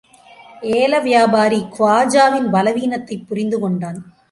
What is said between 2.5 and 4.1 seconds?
பலவீனத்தைப் புரிந்து கொண்டான்.